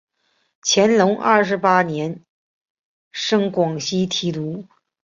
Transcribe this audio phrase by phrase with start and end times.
[0.63, 2.25] 乾隆二十八年
[3.11, 4.65] 升广西提督。